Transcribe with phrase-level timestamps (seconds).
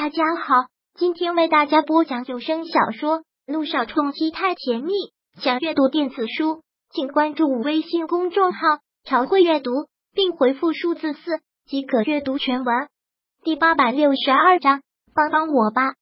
[0.00, 0.54] 大家好，
[0.94, 4.92] 今天为大家播讲有声小说《路上冲击太甜蜜》。
[5.42, 8.60] 想阅读电子书，请关注微信公众号
[9.02, 9.72] “朝会阅读”，
[10.14, 12.88] 并回复数字四即可阅读全文。
[13.42, 14.82] 第八百六十二章，
[15.16, 15.94] 帮帮我吧！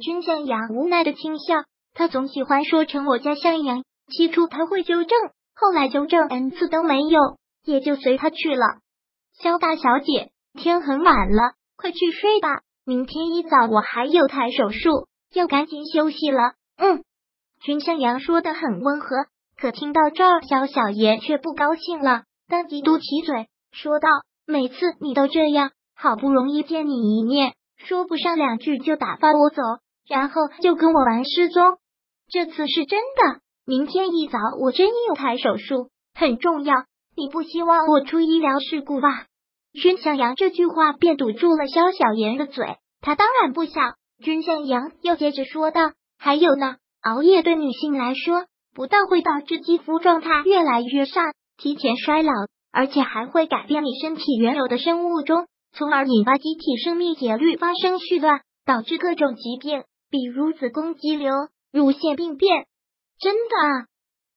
[0.00, 3.82] 君向阳无奈的轻笑，他总喜欢说成我家向阳。
[4.16, 5.18] 起初他会纠正，
[5.56, 7.18] 后来纠正 n 次都没有，
[7.64, 8.78] 也就随他去了。
[9.42, 12.62] 肖大小姐，天很晚了，快去睡吧。
[12.84, 16.54] 明天一早我还有台手术，要赶紧休息了。
[16.76, 17.04] 嗯，
[17.60, 19.26] 君向阳说的很温和，
[19.56, 24.08] 可听到这儿，萧小爷却不高兴了，当即嘟起嘴说道
[24.46, 29.62] ：“每次你都这样，好不容易见你一面，说不上两句就打发我走，
[30.08, 31.76] 然后就跟我玩失踪。
[32.28, 36.74] 这次是真的，明天一早我真有台手术，很重要。
[37.16, 39.26] 你不希望我出医疗事故吧？”
[39.72, 43.94] 君向阳这句话便堵住了萧小言的嘴，他当然不想。
[44.22, 52.32] 君向阳又接着说道：“还有呢，熬夜对女性来说，不但会导致肌肤状态越来越差，提前衰老，
[52.72, 61.32] 而且还会改变你身体原有的生物钟，从而引发机体生命节律发生絮乱，导致各种疾病，比如子宫肌瘤、
[61.72, 62.66] 乳腺病变。
[63.18, 63.86] 真的？”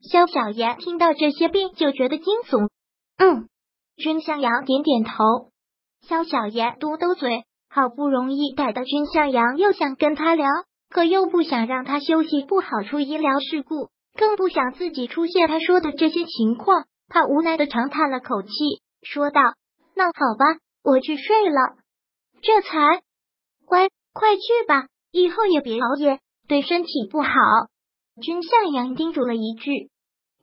[0.09, 2.70] 萧小妍听到这些病就觉得惊悚。
[3.18, 3.50] 嗯。
[3.96, 5.52] 君向阳点点头，
[6.08, 10.48] 萧小言嘟嘟嘴，好不容易逮到君向阳，又想跟他聊，
[10.90, 16.86] 可又不想让他休息不好出医疗事故，更不想自己出现他说的这些情况。
[17.08, 18.50] 他无奈的长叹了口气，
[19.04, 19.42] 说道
[19.96, 21.76] ：“那好吧，我去睡了。”
[22.42, 23.04] 这才
[23.66, 27.30] 乖，快去吧，以后也别熬夜，对身体不好。
[28.22, 29.92] 君向阳叮嘱了一句。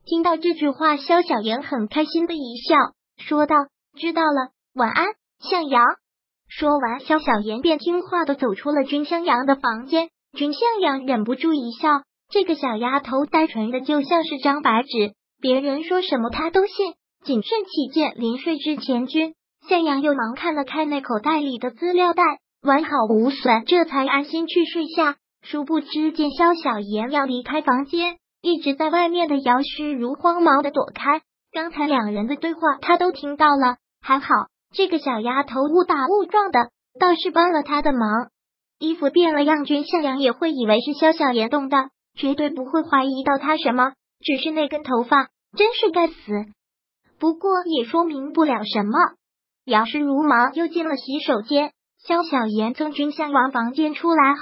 [0.05, 2.77] 听到这句话，萧小言很开心的一笑。
[3.21, 3.57] 说道
[3.97, 5.07] ：“知道了，晚安，
[5.41, 5.85] 向阳。”
[6.49, 10.11] 说完，萧小妍便听话的走出了君向阳的房间。
[10.33, 16.95] 君向阳忍不住一笑，这个小丫头单纯的就像是张白纸，别人说什么她都信。
[17.25, 19.35] 谨慎起见，临睡之前，君
[19.69, 22.23] 向阳又忙看了看那口袋里的资料袋，
[22.63, 25.17] 完好无损，这才安心去睡下。
[25.43, 31.21] 殊不知，见萧小妍要离开房间，一直在外面的姚诗如慌忙的躲开。
[31.53, 33.77] 刚才两人的对话，他都听到了。
[34.01, 34.29] 还好
[34.73, 38.31] 这个小丫头误打误撞的，倒是帮了他的忙。
[38.79, 43.93] 衣服变了样，君向阳也会以为是萧小言动的，绝对不会怀疑到他什么。
[44.21, 46.15] 只是那根头发，真是该死。
[47.19, 48.93] 不过也说明不了什么。
[49.65, 51.73] 姚氏如忙又进了洗手间。
[51.99, 54.41] 萧小言从君向阳房间出来后，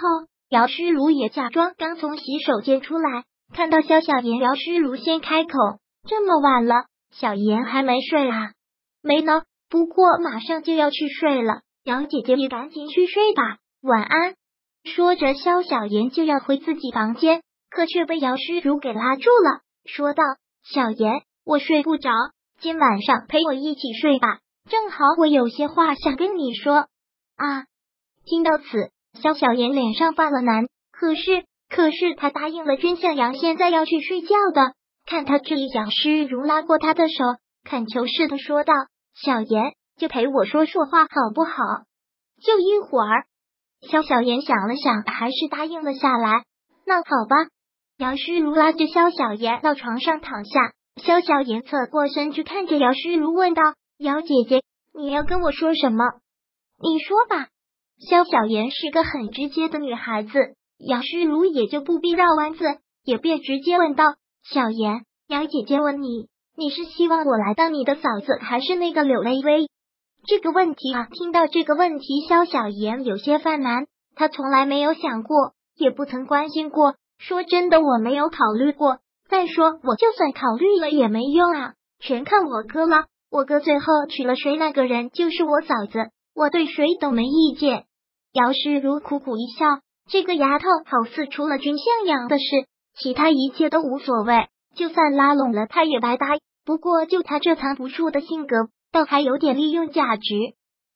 [0.48, 5.50] 姚诗如也假装刚从洗手间出来，看到萧小言，姚诗如先开口
[6.06, 8.52] ：“这么晚了。”小妍还没睡啊？
[9.02, 11.62] 没呢，不过马上就要去睡了。
[11.84, 14.34] 姚姐姐，你赶紧去睡吧，晚安。
[14.84, 20.22] 说着，萧小妍就要回自己房间，可却被姚诗如给拉住了，说道
[20.64, 22.10] ：“小妍，我睡不着，
[22.60, 24.38] 今晚上陪我一起睡吧。
[24.70, 26.86] 正好我有些话想跟你说。”
[27.36, 27.64] 啊！
[28.24, 28.64] 听到此，
[29.20, 34.74] 萧小妍脸上犯了难，可是，可是她答应了君向阳，现在要去睡觉的。
[35.08, 37.14] 看他这一讲，诗如拉过他的手，
[37.64, 38.74] 恳求似的说道
[39.16, 41.52] ：“小妍，就陪我说说话好不好？
[42.44, 43.24] 就一会儿。”
[43.90, 46.44] 萧小妍想了想，还是答应了下来。
[46.84, 47.36] 那好吧。
[47.96, 53.62] 姚诗如拉着萧小妍到床上躺下，萧小妍侧过身去看着姚诗如问道
[53.96, 56.04] ：“姚姐姐，你要跟我说什么？
[56.82, 57.48] 你说吧。”
[58.10, 60.30] 萧小妍是个很直接的女孩子，
[60.76, 62.62] 姚诗如也就不必绕弯子，
[63.04, 64.04] 也便直接问道。
[64.44, 69.68] 小妍，姚姐姐问你，你是希望我来当你的嫂子，还是那个柳微微？
[70.26, 73.86] 这个问题啊，听到这个问题，肖小妍有些犯难。
[74.14, 76.94] 她从来没有想过，也不曾关心过。
[77.18, 78.98] 说真的，我没有考虑过。
[79.28, 83.04] 再说，我就算考虑了也没用啊，全看我哥了。
[83.30, 87.84] 我哥最后娶了谁，那个人就是我嫂子，我对谁都没意见。
[88.32, 89.66] 姚诗如苦苦一笑，
[90.10, 92.44] 这个丫头好似除了君向阳的事。
[93.00, 96.26] 其他一切都无所谓，就算拉拢了他也白搭。
[96.64, 100.34] 不过就他这藏不住的性格，倒还有点利用价值。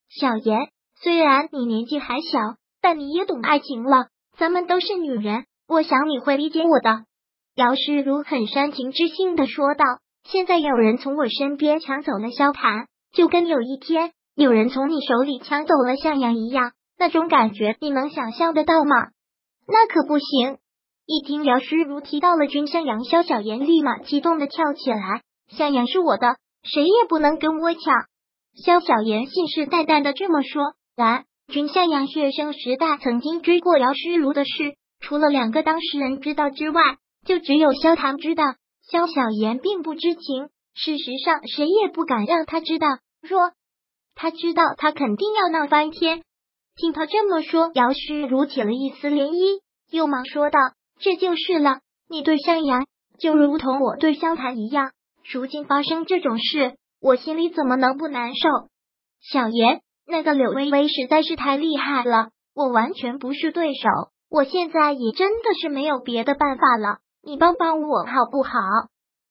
[0.08, 0.69] 小妍，
[1.00, 2.38] 虽然你年纪还小，
[2.81, 4.08] 但你也懂爱情了。
[4.37, 7.04] 咱们都是女人，我想你会理解我的。
[7.54, 9.84] 姚诗如很煽情之性的说道
[10.25, 19.08] ：“现在有人从我身边抢走了萧谈，就跟有一天有人从你手里抢走了向阳一样，那种感觉你能想象得到吗？
[19.66, 20.58] 那可不行。”
[21.04, 25.22] 一听姚诗如提到了君向阳，萧小言立马激动的跳起来。
[25.49, 27.81] 向阳是我的，谁也不能跟我抢。
[28.64, 30.75] 萧小言信誓旦旦的这么说。
[30.94, 34.50] 然君向阳学生时代曾经追过姚诗如的事，
[35.00, 36.81] 除了两个当事人知道之外，
[37.26, 38.44] 就只有萧唐知道。
[38.88, 42.87] 萧小言并不知情，事实上谁也不敢让他知道。
[43.20, 43.52] 若
[44.14, 46.22] 他知道，他肯定要闹翻天。
[46.76, 49.60] 听他这么说，姚诗如起了一丝涟漪，
[49.90, 50.58] 又忙说道
[51.02, 52.87] ：“这就是了，你对向阳
[53.19, 54.93] 就如同我对萧谈一样。
[55.32, 58.49] 如今发生这种事，我心里怎么能不难受？”
[59.20, 63.88] 小言，那个柳微微实在是太厉害了，我完全不是对手。
[64.31, 68.52] 我现在也真的是没有别的办法了，你帮帮我好不好？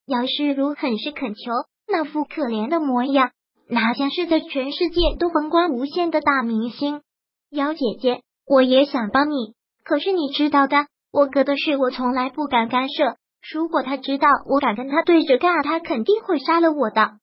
[0.05, 1.51] 姚诗如很是恳求，
[1.87, 3.31] 那副可怜的模样，
[3.69, 7.01] 哪像是在全世界都风光无限的大明星。
[7.49, 13.17] 姚姐姐，我也想帮你，可是你知道的，我哥的事我从来不敢干涉。
[13.53, 17.13] 如果他知道我敢跟他对着干，他肯定会杀了我的。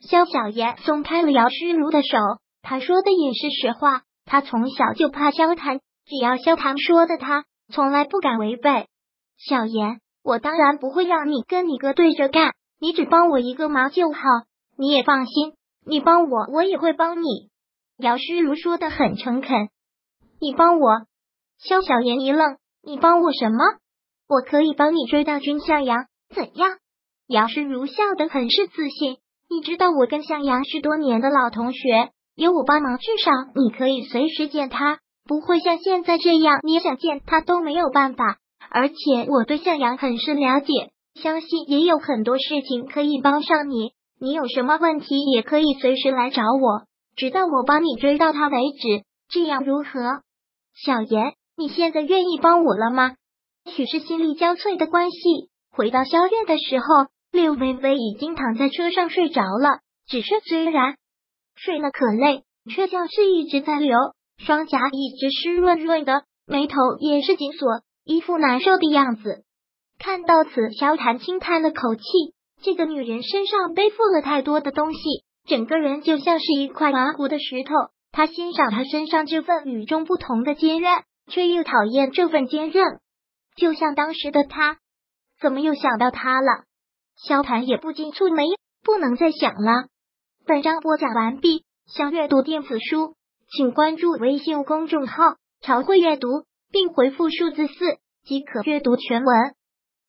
[0.00, 2.18] 萧小言松开了姚诗如的手，
[2.60, 4.02] 他说的也是实话。
[4.24, 8.86] 他从小就怕萧谈，只要萧谈说的，他从来不敢违背。
[9.38, 14.20] 小言，我当然不会让你跟你哥对着干，你只帮我一个忙就好。
[14.76, 15.54] 你也放心，
[15.86, 17.50] 你帮我，我也会帮你。
[17.98, 19.68] 姚诗如说的很诚恳，
[20.40, 20.88] 你帮我？
[21.58, 23.58] 萧小言一愣，你帮我什么？
[24.28, 26.78] 我可以帮你追到君向阳，怎样？
[27.26, 29.18] 姚诗如笑得很是自信，
[29.48, 38.38] 你知道我跟向阳是多年的老同学，有我帮忙，至少你可以随时见他，不会像现在这样，你想见他都没有办法。
[38.70, 43.92] 而且我对向阳很是了解，相信也有很多事情可以帮上你。
[44.20, 46.86] 你有什么问题也可以随时来找我。
[47.16, 50.22] 直到我帮你追到他为止，这样如何？
[50.74, 53.16] 小言，你现在愿意帮我了吗？
[53.66, 56.86] 许是心力交瘁的关系，回到宵夜的时候，
[57.30, 59.80] 柳微微已经躺在车上睡着了。
[60.06, 60.96] 只是虽然
[61.54, 63.94] 睡了可累，却像是一直在流，
[64.38, 69.44] 双颊一直湿润润的，眉头也是紧锁，一副难受的样子。
[69.98, 72.02] 看到此，萧谈轻叹了口气，
[72.62, 74.98] 这个女人身上背负了太多的东西。
[75.46, 77.74] 整个人就像是一块麻糊的石头，
[78.12, 80.90] 他欣赏她身上这份与众不同的坚韧，
[81.30, 83.00] 却又讨厌这份坚韧。
[83.56, 84.78] 就像当时的他，
[85.40, 86.64] 怎么又想到他了？
[87.16, 88.44] 萧谭也不禁蹙眉，
[88.82, 89.88] 不能再想了。
[90.46, 93.14] 本章播讲完毕，想阅读电子书，
[93.50, 96.28] 请关注微信公众号“朝会阅读”，
[96.72, 99.54] 并回复数字四即可阅读全文。